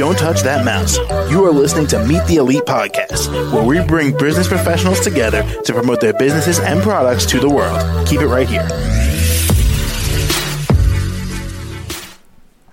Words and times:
Don't 0.00 0.16
touch 0.16 0.40
that 0.44 0.64
mouse. 0.64 0.96
You 1.30 1.44
are 1.44 1.52
listening 1.52 1.86
to 1.88 2.02
Meet 2.06 2.24
the 2.24 2.36
Elite 2.36 2.62
Podcast, 2.62 3.30
where 3.52 3.62
we 3.62 3.86
bring 3.86 4.16
business 4.16 4.48
professionals 4.48 4.98
together 5.00 5.42
to 5.62 5.74
promote 5.74 6.00
their 6.00 6.14
businesses 6.14 6.58
and 6.58 6.80
products 6.80 7.26
to 7.26 7.38
the 7.38 7.50
world. 7.50 8.08
Keep 8.08 8.22
it 8.22 8.28
right 8.28 8.48
here. 8.48 8.66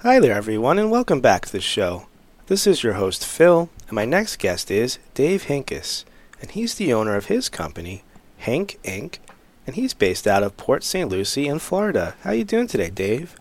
Hi 0.04 0.22
there, 0.22 0.38
everyone, 0.38 0.80
and 0.80 0.90
welcome 0.90 1.20
back 1.20 1.46
to 1.48 1.52
the 1.52 1.60
show. 1.60 2.08
This 2.46 2.66
is 2.66 2.82
your 2.82 2.94
host, 2.94 3.26
Phil, 3.26 3.70
and 3.90 3.92
my 3.92 4.06
next 4.06 4.40
guest 4.40 4.72
is 4.72 4.98
Dave 5.14 5.48
Hinkes, 5.48 6.06
and 6.40 6.52
he's 6.52 6.76
the 6.76 6.94
owner 6.94 7.18
of 7.18 7.26
his 7.26 7.50
company, 7.50 8.06
Hink 8.38 8.80
Inc., 8.86 9.18
and 9.66 9.76
he's 9.76 9.94
based 9.94 10.28
out 10.28 10.44
of 10.44 10.56
Port 10.56 10.82
St. 10.82 11.10
Lucie 11.10 11.50
in 11.50 11.60
Florida. 11.60 12.16
How 12.22 12.32
you 12.32 12.46
doing 12.46 12.68
today, 12.68 12.90
Dave? 12.90 13.36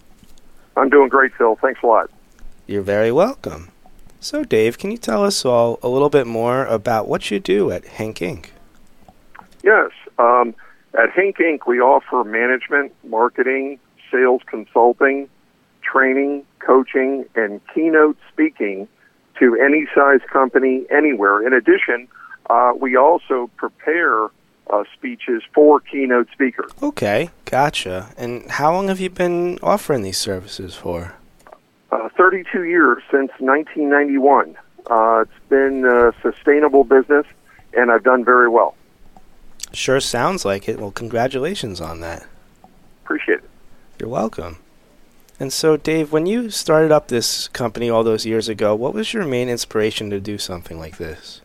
I'm 0.76 0.88
doing 0.88 1.08
great, 1.08 1.32
Phil. 1.34 1.54
Thanks 1.62 1.84
a 1.84 1.86
lot. 1.86 2.10
You're 2.66 2.82
very 2.82 3.12
welcome. 3.12 3.70
So, 4.20 4.44
Dave, 4.44 4.78
can 4.78 4.90
you 4.90 4.98
tell 4.98 5.24
us 5.24 5.44
all 5.44 5.78
a 5.82 5.88
little 5.88 6.10
bit 6.10 6.26
more 6.26 6.64
about 6.66 7.08
what 7.08 7.30
you 7.30 7.38
do 7.38 7.70
at 7.70 7.84
Hink 7.84 8.18
Inc.? 8.18 8.46
Yes. 9.62 9.90
Um, 10.18 10.54
at 10.94 11.12
Hink 11.12 11.36
Inc., 11.38 11.66
we 11.66 11.80
offer 11.80 12.24
management, 12.24 12.92
marketing, 13.04 13.78
sales 14.10 14.42
consulting, 14.46 15.28
training, 15.82 16.44
coaching, 16.58 17.24
and 17.34 17.60
keynote 17.74 18.16
speaking 18.32 18.88
to 19.38 19.56
any 19.56 19.86
size 19.94 20.20
company 20.32 20.86
anywhere. 20.90 21.46
In 21.46 21.52
addition, 21.52 22.08
uh, 22.48 22.72
we 22.78 22.96
also 22.96 23.50
prepare 23.56 24.28
uh, 24.70 24.84
speeches 24.94 25.42
for 25.54 25.80
keynote 25.80 26.28
speakers. 26.32 26.70
Okay, 26.82 27.30
gotcha. 27.44 28.08
And 28.16 28.50
how 28.50 28.72
long 28.72 28.88
have 28.88 29.00
you 29.00 29.10
been 29.10 29.58
offering 29.62 30.02
these 30.02 30.18
services 30.18 30.74
for? 30.74 31.14
Uh, 32.16 32.22
32 32.22 32.64
years 32.64 33.02
since 33.10 33.30
1991. 33.38 34.56
Uh, 34.88 35.22
it's 35.22 35.48
been 35.48 35.84
a 35.84 36.12
sustainable 36.22 36.84
business, 36.84 37.26
and 37.74 37.90
I've 37.90 38.04
done 38.04 38.24
very 38.24 38.48
well. 38.48 38.74
Sure 39.72 40.00
sounds 40.00 40.44
like 40.44 40.68
it. 40.68 40.78
Well, 40.78 40.90
congratulations 40.90 41.80
on 41.80 42.00
that. 42.00 42.26
Appreciate 43.04 43.38
it. 43.38 43.50
You're 43.98 44.08
welcome. 44.08 44.58
And 45.38 45.52
so, 45.52 45.76
Dave, 45.76 46.12
when 46.12 46.26
you 46.26 46.50
started 46.50 46.90
up 46.90 47.08
this 47.08 47.48
company 47.48 47.90
all 47.90 48.04
those 48.04 48.24
years 48.24 48.48
ago, 48.48 48.74
what 48.74 48.94
was 48.94 49.12
your 49.12 49.26
main 49.26 49.48
inspiration 49.48 50.08
to 50.10 50.20
do 50.20 50.38
something 50.38 50.78
like 50.78 50.96
this? 50.96 51.42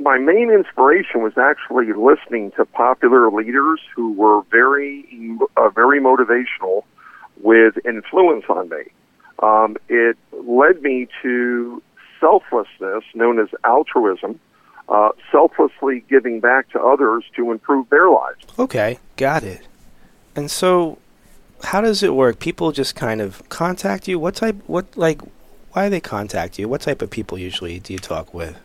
My 0.00 0.18
main 0.18 0.50
inspiration 0.50 1.22
was 1.22 1.36
actually 1.38 1.92
listening 1.92 2.50
to 2.52 2.64
popular 2.64 3.30
leaders 3.30 3.80
who 3.94 4.12
were 4.12 4.42
very, 4.50 5.04
uh, 5.56 5.68
very 5.68 6.00
motivational 6.00 6.82
with 7.40 7.74
influence 7.84 8.44
on 8.48 8.68
me. 8.68 8.90
Um, 9.40 9.76
it 9.88 10.16
led 10.32 10.82
me 10.82 11.08
to 11.22 11.82
selflessness, 12.20 13.04
known 13.14 13.38
as 13.38 13.48
altruism, 13.64 14.40
uh, 14.88 15.10
selflessly 15.30 16.04
giving 16.08 16.40
back 16.40 16.70
to 16.70 16.80
others 16.80 17.24
to 17.36 17.52
improve 17.52 17.88
their 17.90 18.08
lives. 18.08 18.44
Okay, 18.58 18.98
got 19.16 19.44
it. 19.44 19.66
And 20.34 20.50
so, 20.50 20.98
how 21.62 21.80
does 21.80 22.02
it 22.02 22.14
work? 22.14 22.38
People 22.38 22.72
just 22.72 22.94
kind 22.94 23.20
of 23.20 23.46
contact 23.48 24.08
you. 24.08 24.18
What 24.18 24.34
type? 24.34 24.56
What 24.66 24.96
like? 24.96 25.20
Why 25.72 25.84
do 25.86 25.90
they 25.90 26.00
contact 26.00 26.58
you? 26.58 26.68
What 26.68 26.80
type 26.80 27.02
of 27.02 27.10
people 27.10 27.38
usually 27.38 27.78
do 27.78 27.92
you 27.92 27.98
talk 27.98 28.32
with? 28.32 28.56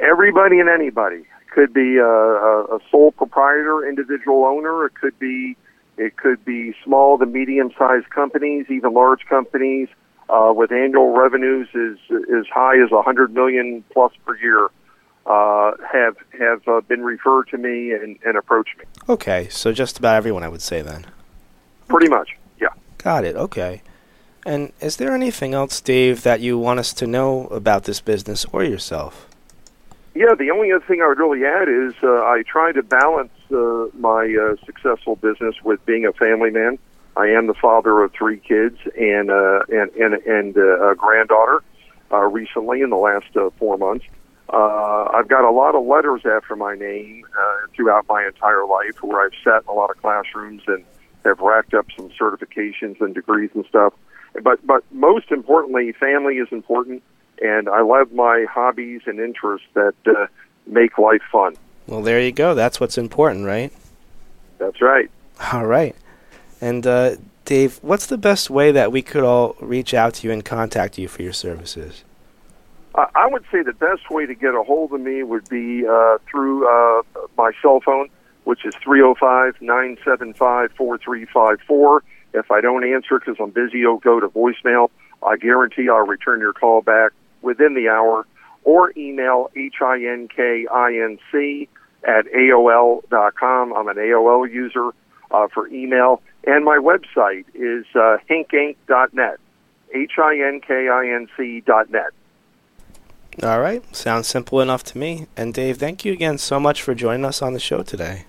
Everybody 0.00 0.58
and 0.60 0.68
anybody. 0.68 1.24
Could 1.52 1.74
be 1.74 1.96
a, 1.96 2.04
a, 2.04 2.76
a 2.76 2.78
sole 2.92 3.10
proprietor, 3.10 3.88
individual 3.88 4.44
owner. 4.44 4.86
It 4.86 4.94
could 4.94 5.18
be 5.18 5.56
it 6.00 6.16
could 6.16 6.42
be 6.46 6.74
small 6.82 7.18
to 7.18 7.26
medium 7.26 7.70
sized 7.78 8.08
companies, 8.08 8.66
even 8.70 8.94
large 8.94 9.26
companies 9.28 9.88
uh, 10.30 10.50
with 10.56 10.72
annual 10.72 11.12
revenues 11.12 11.68
as 11.74 11.98
as 12.10 12.46
high 12.52 12.82
as 12.82 12.90
a 12.90 13.02
hundred 13.02 13.34
million 13.34 13.84
plus 13.92 14.12
per 14.24 14.36
year. 14.38 14.68
Uh, 15.26 15.72
have 15.92 16.16
have 16.38 16.66
uh, 16.66 16.80
been 16.80 17.04
referred 17.04 17.46
to 17.48 17.58
me 17.58 17.92
and, 17.92 18.18
and 18.24 18.36
approached 18.38 18.78
me. 18.78 18.84
Okay, 19.08 19.48
so 19.50 19.72
just 19.72 19.98
about 19.98 20.16
everyone, 20.16 20.42
I 20.42 20.48
would 20.48 20.62
say 20.62 20.80
then. 20.80 21.06
Pretty 21.88 22.08
much, 22.08 22.30
yeah. 22.58 22.68
Got 22.96 23.24
it. 23.24 23.36
Okay. 23.36 23.82
And 24.46 24.72
is 24.80 24.96
there 24.96 25.12
anything 25.12 25.52
else, 25.52 25.82
Dave, 25.82 26.22
that 26.22 26.40
you 26.40 26.58
want 26.58 26.80
us 26.80 26.94
to 26.94 27.06
know 27.06 27.46
about 27.48 27.84
this 27.84 28.00
business 28.00 28.46
or 28.52 28.64
yourself? 28.64 29.28
Yeah, 30.14 30.34
the 30.34 30.50
only 30.50 30.72
other 30.72 30.84
thing 30.86 31.02
I 31.02 31.08
would 31.08 31.18
really 31.18 31.44
add 31.44 31.68
is 31.68 31.92
uh, 32.02 32.24
I 32.24 32.42
try 32.46 32.72
to 32.72 32.82
balance 32.82 33.32
uh, 33.52 33.86
my 33.96 34.34
uh, 34.34 34.56
successful 34.64 35.16
business 35.16 35.54
with 35.64 35.84
being 35.86 36.06
a 36.06 36.12
family 36.12 36.50
man. 36.50 36.78
I 37.16 37.26
am 37.28 37.46
the 37.46 37.54
father 37.54 38.02
of 38.02 38.12
three 38.12 38.38
kids 38.38 38.78
and 38.98 39.30
uh, 39.30 39.60
and 39.68 39.90
and, 39.92 40.14
and 40.14 40.56
uh, 40.56 40.90
a 40.90 40.94
granddaughter. 40.94 41.62
Uh, 42.12 42.22
recently, 42.22 42.80
in 42.80 42.90
the 42.90 42.96
last 42.96 43.36
uh, 43.36 43.50
four 43.58 43.78
months, 43.78 44.04
uh, 44.52 45.04
I've 45.14 45.28
got 45.28 45.44
a 45.44 45.50
lot 45.50 45.76
of 45.76 45.86
letters 45.86 46.22
after 46.24 46.56
my 46.56 46.74
name 46.74 47.24
uh, 47.38 47.66
throughout 47.74 48.06
my 48.08 48.26
entire 48.26 48.66
life, 48.66 49.00
where 49.02 49.20
I've 49.20 49.36
sat 49.44 49.62
in 49.62 49.68
a 49.68 49.72
lot 49.72 49.90
of 49.90 49.98
classrooms 49.98 50.62
and 50.66 50.84
have 51.24 51.38
racked 51.40 51.74
up 51.74 51.86
some 51.96 52.10
certifications 52.10 53.00
and 53.00 53.14
degrees 53.14 53.50
and 53.54 53.64
stuff. 53.66 53.92
But 54.42 54.64
but 54.66 54.82
most 54.90 55.30
importantly, 55.30 55.92
family 55.92 56.36
is 56.36 56.48
important, 56.50 57.02
and 57.40 57.68
I 57.68 57.82
love 57.82 58.12
my 58.12 58.46
hobbies 58.50 59.02
and 59.06 59.20
interests 59.20 59.66
that 59.74 59.94
uh, 60.06 60.26
make 60.66 60.98
life 60.98 61.22
fun. 61.30 61.54
Well, 61.90 62.02
there 62.02 62.20
you 62.20 62.30
go. 62.30 62.54
That's 62.54 62.78
what's 62.78 62.96
important, 62.96 63.46
right? 63.46 63.72
That's 64.58 64.80
right. 64.80 65.10
All 65.52 65.66
right. 65.66 65.96
And 66.60 66.86
uh, 66.86 67.16
Dave, 67.44 67.80
what's 67.82 68.06
the 68.06 68.16
best 68.16 68.48
way 68.48 68.70
that 68.70 68.92
we 68.92 69.02
could 69.02 69.24
all 69.24 69.56
reach 69.60 69.92
out 69.92 70.14
to 70.14 70.28
you 70.28 70.32
and 70.32 70.44
contact 70.44 70.98
you 70.98 71.08
for 71.08 71.22
your 71.22 71.32
services? 71.32 72.04
Uh, 72.94 73.06
I 73.16 73.26
would 73.26 73.44
say 73.50 73.64
the 73.64 73.72
best 73.72 74.08
way 74.08 74.24
to 74.24 74.36
get 74.36 74.54
a 74.54 74.62
hold 74.62 74.92
of 74.92 75.00
me 75.00 75.24
would 75.24 75.48
be 75.48 75.84
uh, 75.84 76.18
through 76.30 76.68
uh, 76.68 77.02
my 77.36 77.50
cell 77.60 77.80
phone, 77.80 78.08
which 78.44 78.64
is 78.64 78.76
305 78.84 79.60
975 79.60 80.70
4354. 80.72 82.04
If 82.34 82.52
I 82.52 82.60
don't 82.60 82.84
answer 82.84 83.18
because 83.18 83.34
I'm 83.40 83.50
busy, 83.50 83.78
you'll 83.78 83.98
go 83.98 84.20
to 84.20 84.28
voicemail. 84.28 84.90
I 85.24 85.36
guarantee 85.36 85.88
I'll 85.88 86.06
return 86.06 86.38
your 86.38 86.52
call 86.52 86.82
back 86.82 87.10
within 87.42 87.74
the 87.74 87.88
hour 87.88 88.28
or 88.62 88.92
email 88.96 89.50
H-I-N-K-I-N-C 89.56 90.28
at 92.04 92.26
AOL.com. 92.26 93.72
I'm 93.72 93.88
an 93.88 93.96
AOL 93.96 94.50
user 94.50 94.90
uh, 95.30 95.48
for 95.52 95.68
email. 95.68 96.22
And 96.46 96.64
my 96.64 96.78
website 96.78 97.44
is 97.54 97.84
uh, 97.94 98.16
hinkinc.net, 98.28 99.38
H-I-N-K-I-N-C 99.94 101.62
dot 101.66 101.90
net. 101.90 102.10
All 103.42 103.60
right. 103.60 103.94
Sounds 103.94 104.26
simple 104.26 104.60
enough 104.60 104.82
to 104.84 104.98
me. 104.98 105.26
And 105.36 105.54
Dave, 105.54 105.78
thank 105.78 106.04
you 106.04 106.12
again 106.12 106.38
so 106.38 106.58
much 106.58 106.82
for 106.82 106.94
joining 106.94 107.24
us 107.24 107.42
on 107.42 107.52
the 107.52 107.60
show 107.60 107.82
today. 107.82 108.24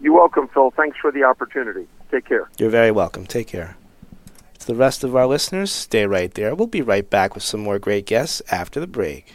You're 0.00 0.14
welcome, 0.14 0.48
Phil. 0.48 0.72
Thanks 0.72 0.96
for 1.00 1.12
the 1.12 1.22
opportunity. 1.24 1.86
Take 2.10 2.26
care. 2.26 2.48
You're 2.58 2.70
very 2.70 2.90
welcome. 2.90 3.26
Take 3.26 3.48
care. 3.48 3.76
To 4.58 4.66
the 4.66 4.74
rest 4.74 5.04
of 5.04 5.14
our 5.16 5.26
listeners, 5.26 5.70
stay 5.72 6.06
right 6.06 6.32
there. 6.34 6.54
We'll 6.54 6.66
be 6.66 6.82
right 6.82 7.08
back 7.08 7.34
with 7.34 7.44
some 7.44 7.60
more 7.60 7.78
great 7.78 8.06
guests 8.06 8.42
after 8.50 8.80
the 8.80 8.86
break. 8.86 9.34